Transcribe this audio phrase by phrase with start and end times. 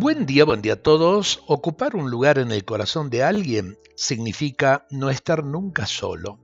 [0.00, 1.42] Buen día, buen día a todos.
[1.46, 6.38] Ocupar un lugar en el corazón de alguien significa no estar nunca solo.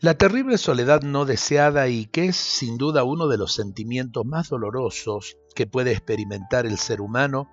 [0.00, 4.48] La terrible soledad no deseada y que es sin duda uno de los sentimientos más
[4.48, 7.50] dolorosos que puede experimentar el ser humano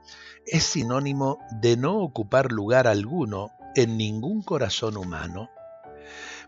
[0.48, 5.50] es sinónimo de no ocupar lugar alguno en ningún corazón humano.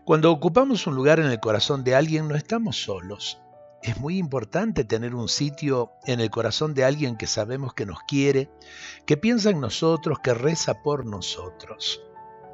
[0.06, 3.42] Cuando ocupamos un lugar en el corazón de alguien no estamos solos,
[3.82, 8.00] es muy importante tener un sitio en el corazón de alguien que sabemos que nos
[8.00, 8.50] quiere,
[9.06, 12.02] que piensa en nosotros, que reza por nosotros.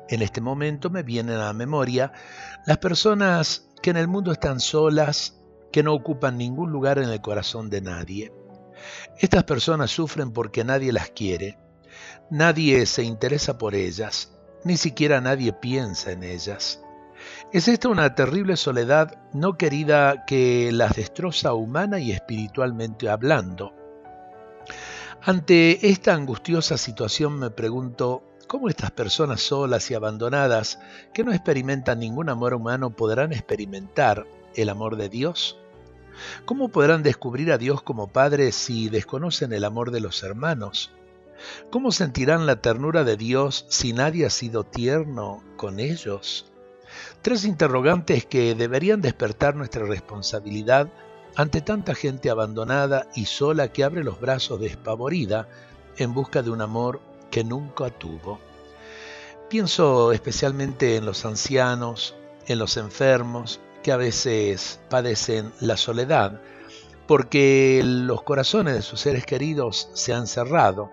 [0.08, 2.12] En este momento me vienen a la memoria
[2.66, 5.40] las personas que en el mundo están solas,
[5.72, 8.32] que no ocupan ningún lugar en el corazón de nadie.
[9.18, 11.58] Estas personas sufren porque nadie las quiere,
[12.30, 16.83] nadie se interesa por ellas, ni siquiera nadie piensa en ellas.
[17.54, 23.72] Es esta una terrible soledad no querida que las destroza humana y espiritualmente hablando.
[25.22, 30.80] Ante esta angustiosa situación me pregunto, ¿cómo estas personas solas y abandonadas
[31.12, 35.56] que no experimentan ningún amor humano podrán experimentar el amor de Dios?
[36.46, 40.90] ¿Cómo podrán descubrir a Dios como Padre si desconocen el amor de los hermanos?
[41.70, 46.50] ¿Cómo sentirán la ternura de Dios si nadie ha sido tierno con ellos?
[47.22, 50.88] Tres interrogantes que deberían despertar nuestra responsabilidad
[51.36, 55.48] ante tanta gente abandonada y sola que abre los brazos despavorida
[55.96, 57.00] en busca de un amor
[57.30, 58.38] que nunca tuvo.
[59.48, 62.14] Pienso especialmente en los ancianos,
[62.46, 66.40] en los enfermos, que a veces padecen la soledad,
[67.06, 70.90] porque los corazones de sus seres queridos se han cerrado.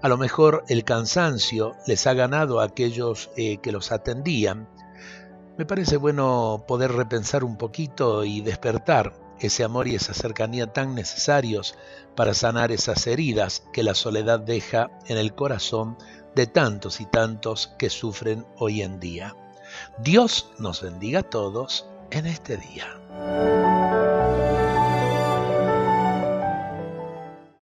[0.00, 4.66] A lo mejor el cansancio les ha ganado a aquellos eh, que los atendían
[5.62, 10.96] me parece bueno poder repensar un poquito y despertar ese amor y esa cercanía tan
[10.96, 11.76] necesarios
[12.16, 15.96] para sanar esas heridas que la soledad deja en el corazón
[16.34, 19.36] de tantos y tantos que sufren hoy en día.
[19.98, 23.81] Dios nos bendiga a todos en este día.